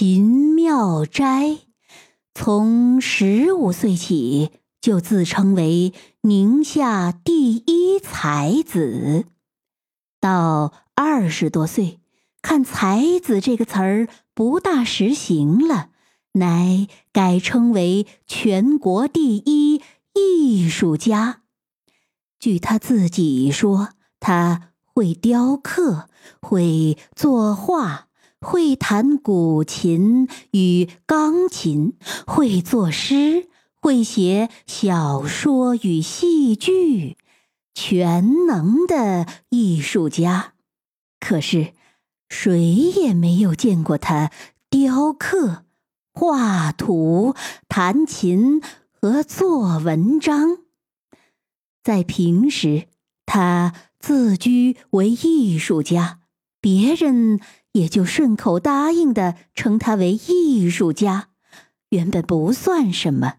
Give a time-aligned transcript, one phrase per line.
[0.00, 1.58] 秦妙斋
[2.32, 9.26] 从十五岁起就自称为宁夏第一才子，
[10.20, 11.98] 到二十多岁，
[12.42, 15.90] 看“才子”这个词儿不大实行了，
[16.34, 19.82] 乃改称为全国第一
[20.14, 21.42] 艺术家。
[22.38, 23.88] 据他自己说，
[24.20, 26.08] 他会雕刻，
[26.40, 28.04] 会作画。
[28.40, 31.94] 会弹古琴与钢琴，
[32.26, 33.48] 会作诗，
[33.80, 37.16] 会写小说与戏剧，
[37.74, 40.54] 全能的艺术家。
[41.18, 41.72] 可是，
[42.28, 44.30] 谁也没有见过他
[44.70, 45.64] 雕刻、
[46.14, 47.34] 画图、
[47.68, 48.62] 弹琴
[48.92, 50.58] 和做文章。
[51.82, 52.86] 在平时，
[53.26, 56.20] 他自居为艺术家，
[56.60, 57.40] 别人。
[57.72, 61.28] 也就顺口答应的称他为艺术家，
[61.90, 63.34] 原本不算什么。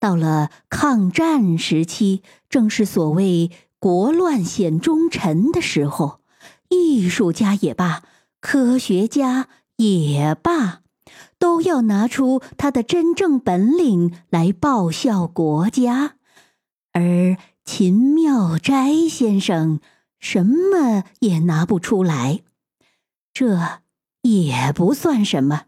[0.00, 6.20] 到了抗战时期，正是所谓国乱显忠臣的时候，
[6.68, 8.02] 艺术家也罢，
[8.40, 10.82] 科学家也罢，
[11.38, 16.16] 都要拿出他的真正本领来报效国家。
[16.92, 19.80] 而秦妙斋先生
[20.20, 22.42] 什么也拿不出来。
[23.34, 23.80] 这
[24.22, 25.64] 也不算什么。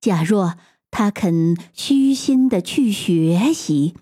[0.00, 0.54] 假若
[0.90, 3.96] 他肯虚心的去学习，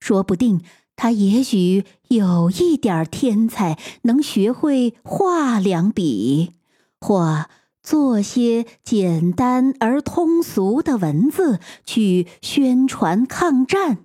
[0.00, 0.62] 说不定
[0.96, 6.54] 他也许有一点天才，能学会画两笔，
[7.00, 7.48] 或
[7.82, 13.98] 做些简单而通俗的文字去宣传抗战。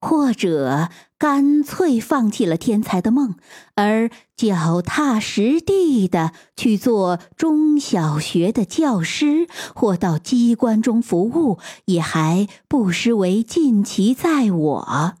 [0.00, 0.88] 或者
[1.20, 3.34] 干脆放弃了天才的梦，
[3.74, 15.14] 而脚踏实地的去做中小学的教师，或到机关中服务，也还不失为尽其在我。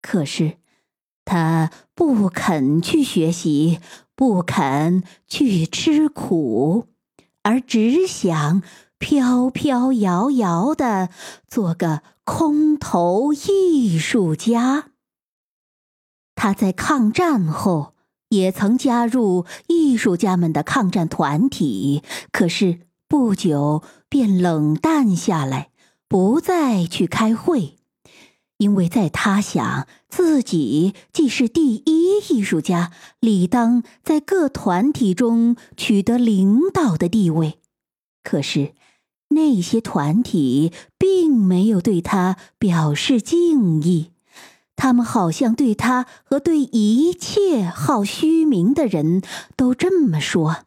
[0.00, 0.56] 可是，
[1.26, 3.78] 他不肯去学习，
[4.16, 6.86] 不肯去吃苦，
[7.42, 8.62] 而只想。
[8.98, 11.08] 飘飘摇摇的
[11.48, 14.89] 做个空头艺术家。
[16.42, 17.92] 他在抗战后
[18.30, 22.02] 也曾加入艺术家们的抗战团体，
[22.32, 25.68] 可是不久便冷淡下来，
[26.08, 27.76] 不再去开会，
[28.56, 32.90] 因为在他想自己既是第一艺术家，
[33.20, 37.58] 理当在各团体中取得领导的地位。
[38.24, 38.72] 可是。
[39.32, 44.10] 那些团体并没有对他表示敬意，
[44.82, 49.20] 他们好像对他和对一切好虚名的人
[49.54, 50.64] 都这么说：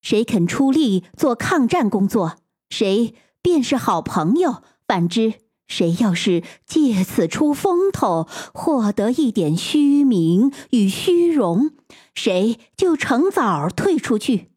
[0.00, 2.36] 谁肯出力做抗战工作，
[2.70, 3.12] 谁
[3.42, 5.34] 便是好朋友；反之，
[5.66, 11.72] 谁要是借此出风头，获得一点虚名与虚荣，
[12.14, 14.52] 谁就趁早退出去。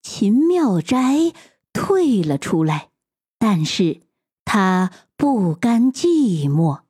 [0.00, 1.32] 秦妙斋。
[1.72, 2.88] 退了出来，
[3.38, 4.00] 但是
[4.46, 6.85] 他不甘寂寞。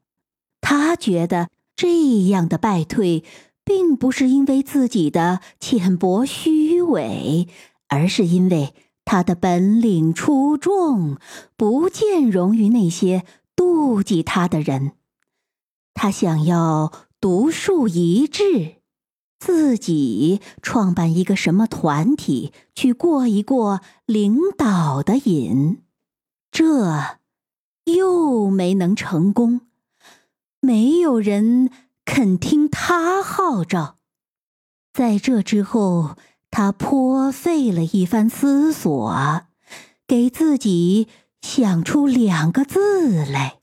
[0.69, 3.23] 他觉得这样的败退，
[3.65, 7.47] 并不是因为自己的浅薄虚伪，
[7.87, 11.19] 而是因为他的本领出众，
[11.57, 14.95] 不见容于那些妒忌他的人。
[15.95, 16.91] 他想要
[17.21, 18.79] 独树一帜。
[19.39, 25.83] 自己创办一个什么团体，去过一过领导的瘾，
[26.51, 27.21] 这
[27.85, 29.61] 又没能成功。
[30.67, 31.71] 没有人
[32.05, 33.99] 肯听他号召。
[34.93, 36.17] 在这之后，
[36.51, 39.43] 他颇费了一番思索，
[40.09, 41.07] 给自己
[41.41, 43.61] 想出两个字来：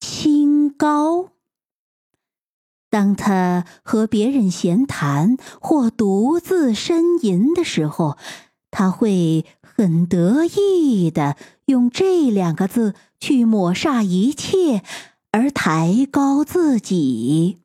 [0.00, 1.32] 清高。
[2.88, 8.16] 当他和别人闲谈或独自呻吟的时候，
[8.70, 11.36] 他会很得意的
[11.66, 14.82] 用这两个字去抹煞一切，
[15.32, 17.58] 而抬高自己。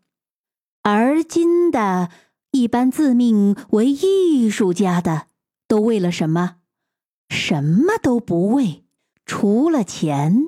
[0.83, 2.09] 而今的
[2.51, 5.27] 一般自命为艺术家的，
[5.67, 6.57] 都为了什么？
[7.29, 8.83] 什么都不为，
[9.25, 10.47] 除了钱。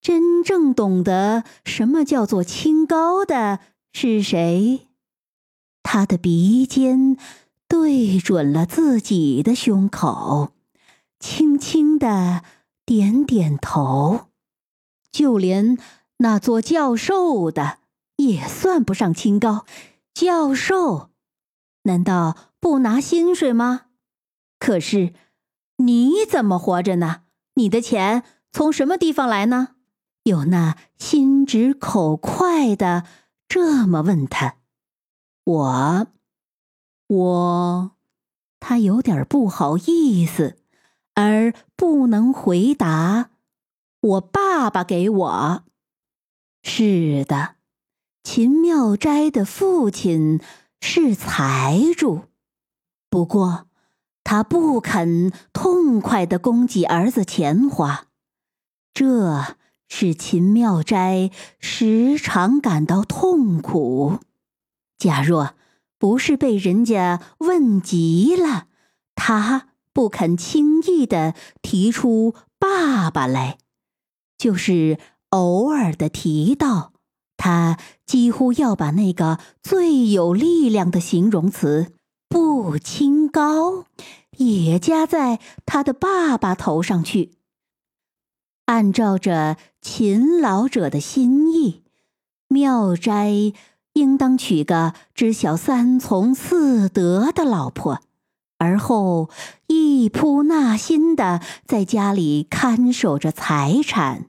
[0.00, 3.60] 真正懂得什么叫做清高的。
[3.92, 4.86] 是谁？
[5.82, 7.16] 他的鼻尖
[7.66, 10.52] 对准了自己的胸口，
[11.18, 12.44] 轻轻的
[12.84, 14.26] 点点头。
[15.10, 15.78] 就连
[16.18, 17.78] 那做教授的
[18.16, 19.64] 也算不上清高。
[20.14, 21.10] 教授
[21.82, 23.86] 难道不拿薪水吗？
[24.58, 25.14] 可是
[25.76, 27.22] 你怎么活着呢？
[27.54, 29.76] 你的钱从什么地方来呢？”
[30.24, 33.06] 有那心直口快的
[33.48, 34.56] 这么问他。
[35.44, 36.06] 我，
[37.06, 37.92] 我，
[38.60, 40.58] 他有点不好意思，
[41.14, 43.30] 而不能回答。
[44.00, 45.64] 我爸爸给我。
[46.70, 47.54] 是的，
[48.22, 50.38] 秦妙斋的父亲
[50.82, 52.24] 是财主，
[53.08, 53.66] 不过
[54.22, 58.08] 他不肯痛快的供给儿子钱花，
[58.92, 59.56] 这
[59.88, 64.18] 使秦妙斋时常感到痛苦。
[64.98, 65.54] 假若
[65.98, 68.66] 不是被人家问急了，
[69.14, 73.56] 他不肯轻易的提出爸爸来；
[74.36, 74.98] 就是
[75.30, 76.92] 偶尔的提到，
[77.36, 81.92] 他几乎要把那个最有力量的形容词
[82.28, 83.84] “不清高”
[84.38, 87.32] 也加在他的爸爸头上去。
[88.66, 91.82] 按照着勤劳者的心意，
[92.48, 93.52] 妙斋。
[93.94, 98.00] 应当娶个知晓三从四德的老婆，
[98.58, 99.28] 而后
[99.66, 104.26] 一扑纳心的在家里看守着财产。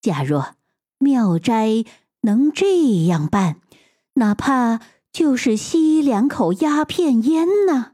[0.00, 0.54] 假若
[0.98, 1.84] 妙斋
[2.22, 3.60] 能这样办，
[4.14, 4.80] 哪怕
[5.12, 7.92] 就是吸两口鸦片烟呢，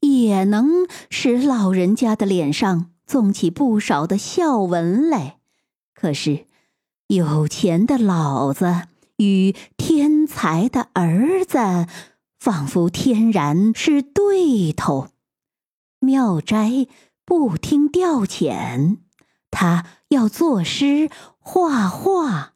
[0.00, 5.38] 也能使老人家的脸上纵起不少的笑纹来。
[5.94, 6.46] 可是
[7.08, 8.88] 有钱的老子。
[9.18, 11.86] 与天才的儿子
[12.40, 15.10] 仿佛天然是对头。
[16.00, 16.88] 妙斋
[17.24, 18.96] 不听调遣，
[19.52, 21.08] 他要作诗
[21.42, 22.52] 画画，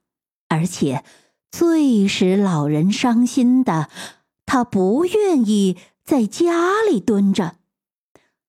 [0.49, 1.05] 而且
[1.51, 3.91] 最使老人伤心的，
[4.47, 7.57] 他不愿意在家里蹲着。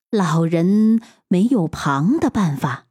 [0.10, 2.86] 老人没有旁的办法，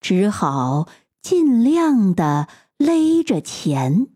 [0.00, 0.88] 只好
[1.20, 2.48] 尽量的
[2.78, 4.06] 勒着钱。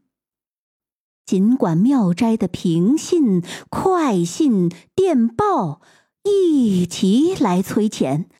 [1.26, 5.82] 尽管妙斋的平信、快信、电报
[6.22, 8.30] 一齐来催钱，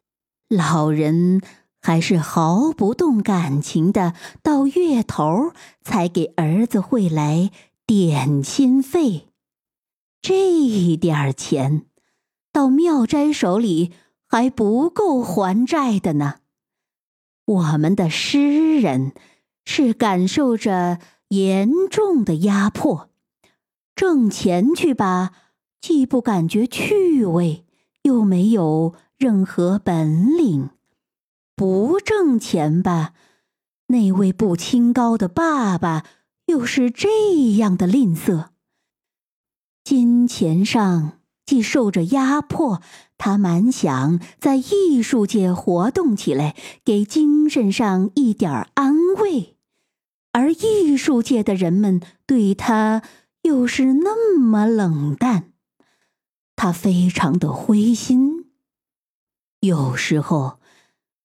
[0.49, 1.43] 老人
[1.81, 5.53] 还是毫不动感情的，到月头
[5.83, 7.51] 才给儿子汇来
[7.87, 9.29] 点心费。
[10.21, 11.87] 这一点钱
[12.53, 13.93] 到妙斋手里
[14.27, 16.37] 还不够还债的呢。
[17.45, 19.13] 我们的诗人
[19.65, 20.99] 是感受着。
[21.29, 23.11] 严重的压迫，
[23.95, 25.33] 挣钱去吧，
[25.79, 27.67] 既不感觉趣味，
[28.01, 30.71] 又没有任何本领；
[31.58, 33.14] 不挣钱吧，
[33.88, 36.05] 那位不清高的爸爸
[36.46, 38.50] 又是这样的吝啬。
[39.82, 42.81] 金钱上既受着压迫，
[43.16, 49.56] 他满想在艺术界活动起来，给精神上一点安慰。
[50.31, 53.02] 而艺术界的人们对他
[53.43, 55.55] 又是那么冷淡，
[56.55, 58.52] 他非常的灰心。
[59.58, 60.60] 有时候，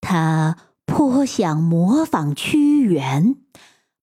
[0.03, 3.37] 他颇想模仿屈原，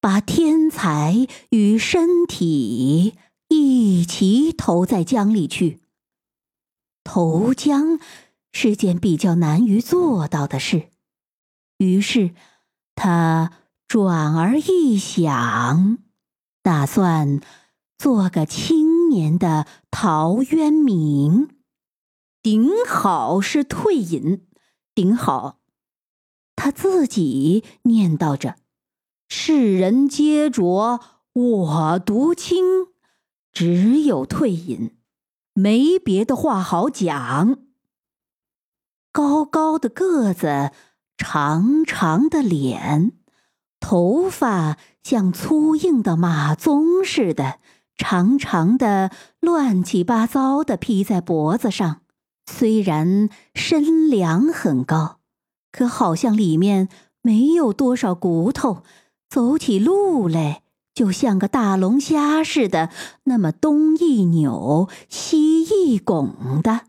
[0.01, 3.15] 把天才与身体
[3.49, 5.81] 一起投在江里去。
[7.05, 8.01] 投江
[8.51, 10.89] 是件比较难于做到的事，
[11.77, 12.35] 于是
[12.97, 13.53] 他。
[13.91, 15.99] 转而一想，
[16.63, 17.41] 打算
[17.99, 21.49] 做个青年的陶渊明，
[22.41, 24.47] 顶好是退隐，
[24.95, 25.60] 顶好。
[26.63, 28.57] 他自己念叨着
[29.31, 31.01] ：“世人皆浊，
[31.33, 32.89] 我独清，
[33.51, 34.95] 只有退隐，
[35.55, 37.57] 没别的话好讲。”
[39.11, 40.73] 高高的个子，
[41.17, 43.13] 长长的脸。
[43.81, 47.59] 头发像粗硬的马鬃似的，
[47.97, 52.03] 长长的、乱七八糟的披在脖子上。
[52.45, 55.20] 虽然身量很高，
[55.73, 56.89] 可好像里面
[57.23, 58.83] 没有多少骨头，
[59.29, 60.63] 走起路来
[60.95, 62.91] 就像个大龙虾似的，
[63.25, 66.83] 那么东一扭，西一拱的。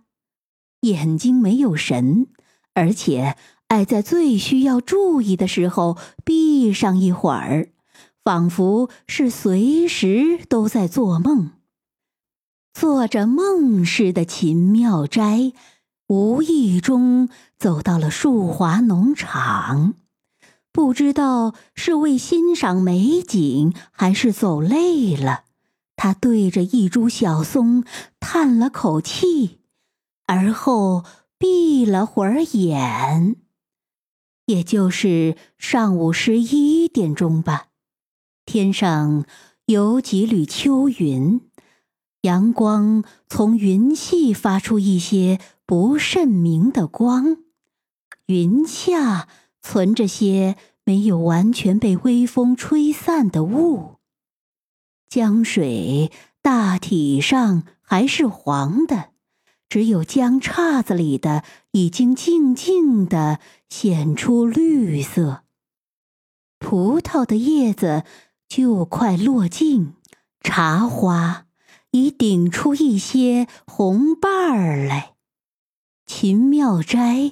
[0.81, 2.27] 眼睛没有神，
[2.73, 3.38] 而且。
[3.67, 7.69] 爱在最需要注意的时候闭上一会儿，
[8.21, 11.51] 仿佛是随时都在做梦。
[12.73, 15.53] 做着梦似的秦妙斋，
[16.12, 19.94] 无意中走到了树华农场，
[20.74, 25.46] 不知道是为欣赏美景，还是走累了，
[25.96, 27.86] 他对着一株小松
[28.20, 29.60] 叹了口气，
[30.27, 31.06] 而后。
[31.38, 33.36] 闭了会儿眼，
[34.46, 37.70] 也就是上午十一点钟吧。
[38.46, 39.25] 天上
[39.65, 41.41] 有几缕秋云，
[42.22, 45.39] 阳光从云隙发出一些
[45.72, 47.38] 不甚明的光，
[48.25, 49.30] 云下
[49.62, 53.96] 存着些没有完全被微风吹散的雾。
[55.08, 56.12] 江水
[56.42, 59.12] 大体上还是黄的，
[59.70, 65.44] 只有江岔子里的已经静静的显出绿色。
[66.60, 68.04] 葡萄的叶子。
[68.50, 69.94] 就快落尽，
[70.42, 71.46] 茶花
[71.92, 75.11] 已顶出一些红瓣儿来。
[76.13, 77.32] 秦妙斋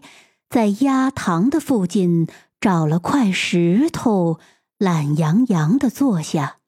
[0.50, 2.28] 在鸭塘的附近
[2.62, 4.40] 找了块石头，
[4.78, 6.60] 懒洋洋地坐下，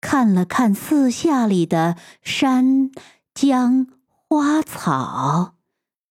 [0.00, 2.90] 看了看四下里的山
[3.32, 3.86] 江
[4.28, 5.54] 花草，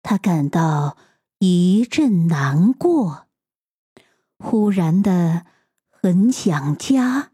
[0.01, 0.95] 他感到
[1.39, 3.25] 一阵难过，
[4.39, 5.45] 忽然的
[5.91, 7.31] 很想家。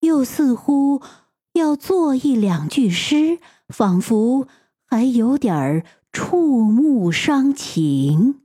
[0.00, 1.00] 又似乎
[1.52, 4.48] 要作一两句诗，仿佛
[4.84, 8.40] 还有点儿触目伤情。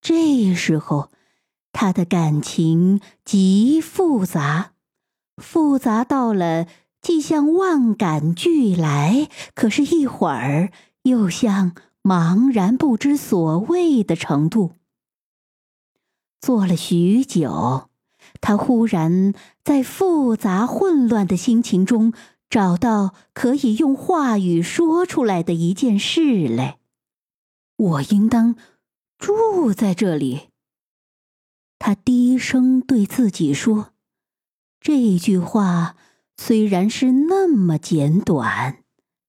[0.00, 1.10] 这时候，
[1.72, 4.72] 他的感情极复杂，
[5.36, 6.66] 复杂到了
[7.00, 10.72] 既像万感俱来，可是一会儿
[11.04, 14.72] 又像茫然不知所谓的程度。
[16.40, 17.88] 坐了许久。
[18.40, 19.32] 他忽然
[19.64, 22.12] 在复杂混乱的心情中
[22.48, 26.78] 找到可以用话语说出来的一件事来。
[27.76, 28.56] 我应当
[29.18, 30.48] 住在这里。
[31.78, 33.92] 他低声对自己说
[34.80, 35.96] ：“这句话
[36.36, 38.82] 虽然是那么简短，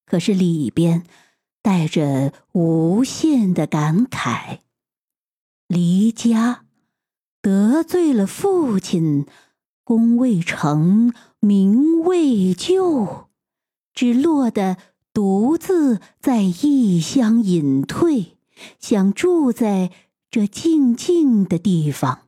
[0.05, 1.05] 可是里边
[1.61, 4.59] 带着无限的感慨。
[5.67, 6.65] 离家。”
[7.41, 9.25] 得罪了父亲，
[9.89, 13.27] 功未成，名未就，
[13.91, 14.77] 只落得
[15.12, 18.38] 独自在异乡隐退，
[18.79, 19.89] 想住在
[20.29, 22.27] 这静静的地方。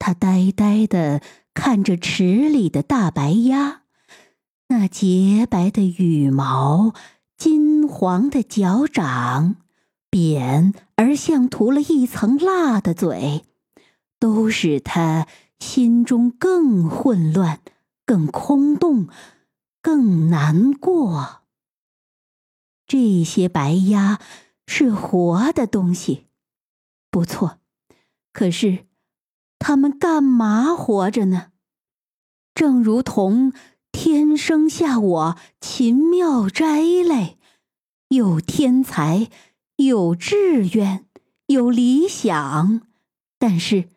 [0.00, 1.22] 他呆呆的
[1.54, 3.82] 看着池里的大白鸭，
[4.66, 6.92] 那洁白的羽毛，
[7.36, 9.58] 金黄的脚掌。
[10.10, 13.44] 扁而像涂了一层蜡的嘴，
[14.18, 17.60] 都使他心中更混乱、
[18.04, 19.08] 更空洞、
[19.82, 21.42] 更难过。
[22.86, 24.20] 这些白鸭
[24.66, 26.26] 是活的东西，
[27.10, 27.58] 不错，
[28.32, 28.86] 可是
[29.58, 31.52] 它们干嘛活着呢？
[32.54, 33.52] 正如同
[33.90, 37.36] 天生下我秦妙斋来，
[38.08, 39.30] 有天才。
[39.76, 41.04] 有志愿，
[41.46, 42.82] 有理想，
[43.40, 43.88] 但是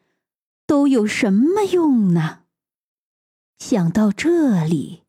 [0.68, 2.42] 都有什么用呢？
[3.58, 5.04] 想到这里，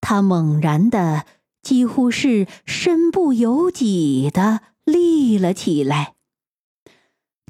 [0.00, 1.26] 他猛然的，
[1.62, 6.14] 几乎是身不由己的立了起来。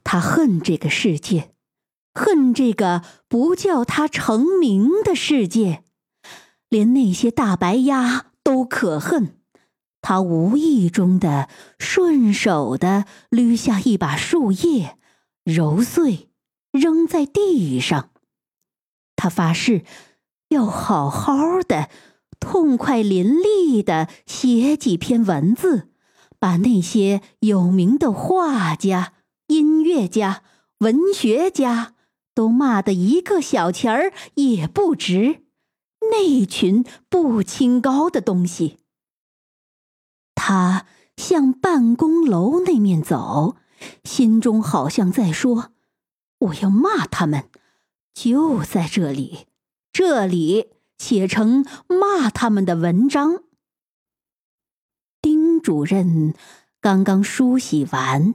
[0.05, 1.55] 他恨这个世界，
[2.13, 5.85] 恨这个不叫他成名的世界，
[6.69, 9.39] 连那些大白鸭都可恨。
[10.01, 11.49] 他无意中的、
[11.79, 14.99] 顺手的捋下一把树叶，
[15.45, 16.32] 揉碎，
[16.73, 18.11] 扔在地上。
[19.15, 19.85] 他发誓
[20.49, 21.89] 要好好的、
[22.41, 25.91] 痛快淋漓的写几篇文字，
[26.41, 29.13] 把那些有名的画家、
[29.47, 30.43] 音乐家、
[30.79, 31.95] 文学家
[32.35, 35.45] 都骂得一个小钱儿也不值。
[36.11, 38.79] 那群不清高的东西。
[40.35, 40.87] 他
[41.17, 43.57] 向办公楼那面走，
[44.03, 45.71] 心中好像在说
[46.43, 47.49] ：“我要骂他们，
[48.13, 49.47] 就在这里，
[49.93, 53.45] 这里写成骂他们的文章。”
[55.23, 56.35] 丁主任
[56.81, 58.35] 刚刚梳洗完，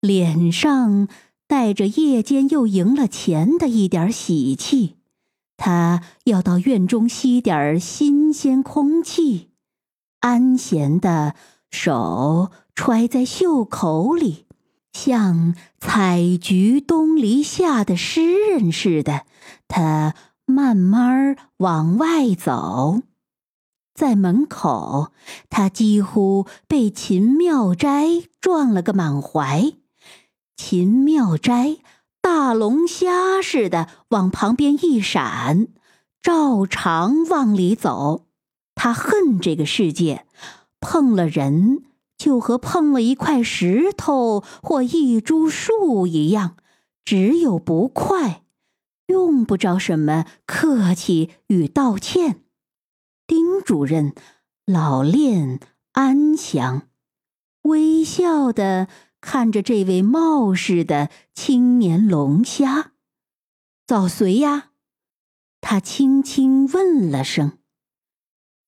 [0.00, 1.06] 脸上
[1.46, 4.96] 带着夜间又赢了钱的一点喜气，
[5.58, 9.50] 他要到院中吸点新鲜空气。
[10.20, 11.36] 安闲的
[11.70, 14.46] 手揣在袖口里，
[14.92, 19.26] 像采菊东篱下的诗人似的，
[19.68, 20.14] 他
[20.44, 23.02] 慢慢往外走。
[23.94, 25.12] 在门口，
[25.50, 28.06] 他几乎被秦妙斋
[28.40, 29.72] 撞了个满怀。
[30.56, 31.78] 秦妙斋
[32.20, 35.68] 大龙虾似的往旁边一闪，
[36.22, 38.26] 照常往里走。
[38.74, 40.26] 他恨这个世界，
[40.80, 41.82] 碰了人
[42.18, 46.56] 就和碰了一块石头或一株树一样，
[47.04, 48.44] 只有不快，
[49.06, 52.42] 用不着什么客气与道歉。
[53.26, 54.14] 丁主任
[54.66, 55.60] 老练
[55.92, 56.88] 安详，
[57.62, 58.88] 微笑的
[59.20, 62.92] 看着这位冒失的青年龙虾。
[63.86, 64.70] 早随呀，
[65.60, 67.58] 他轻轻问了声。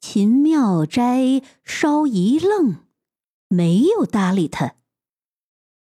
[0.00, 2.76] 秦妙斋稍一愣，
[3.52, 4.76] 没有搭理他。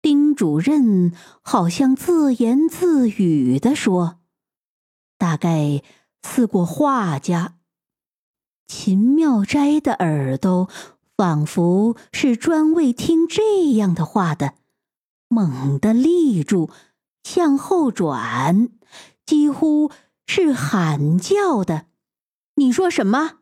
[0.01, 1.13] 丁主任
[1.44, 4.20] 好像自言自语的说
[5.20, 5.84] ：“大概
[6.24, 7.60] 似过画家。”
[8.68, 10.68] 秦妙斋的耳朵
[11.15, 14.56] 仿佛是专为听这样的话的，
[15.27, 16.72] 猛地立住，
[17.24, 18.70] 向后转。
[19.24, 19.91] 几乎
[20.25, 21.86] 是喊叫的，
[22.56, 23.39] 你说什么？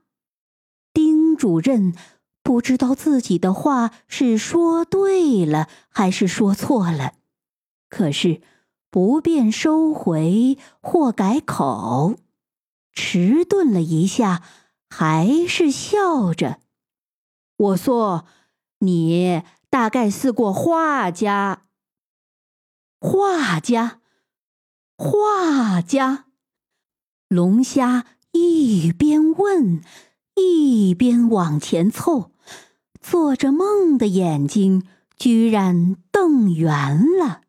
[0.94, 1.96] 丁主任
[2.42, 7.14] 不知道自己的话是说对了还是说错了，
[7.90, 8.42] 可是
[8.90, 12.16] 不便收回或改口，
[12.94, 14.44] 迟钝了一下，
[14.90, 16.60] 还是笑着。
[17.58, 18.26] 我说
[18.80, 21.64] ：“你大概是过画家，
[23.00, 23.98] 画家。”
[25.02, 26.26] 画家，
[27.30, 29.82] 龙虾一边问，
[30.40, 32.32] 一边往前凑，
[33.02, 34.84] 做着梦的眼睛
[35.18, 37.42] 居然瞪圆了。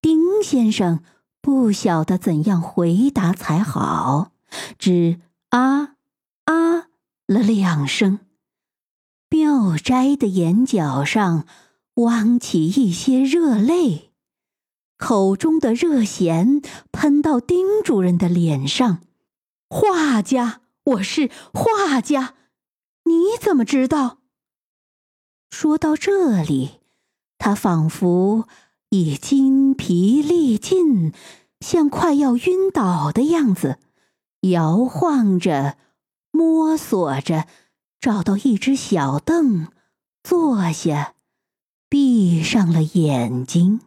[0.00, 1.02] 丁先生
[1.40, 4.32] 不晓得怎样回答才好，
[4.78, 5.96] 只啊
[6.44, 6.88] 啊
[7.26, 8.20] 了两声。
[9.30, 11.44] 妙斋的眼角上
[11.94, 14.12] 汪起一些热泪。
[14.96, 19.00] 口中的热涎喷到丁主任的脸上。
[19.68, 22.34] 画家，我是画家，
[23.04, 24.18] 你怎么知道？
[25.48, 26.80] 说到这里，
[27.38, 28.46] 他仿佛
[28.90, 31.14] 已筋疲力尽，
[31.60, 33.78] 像快要晕倒的样子，
[34.42, 35.78] 摇晃着，
[36.30, 37.46] 摸索着，
[37.98, 39.68] 找到一只小凳，
[40.22, 41.14] 坐下，
[41.88, 43.80] 闭上了眼睛。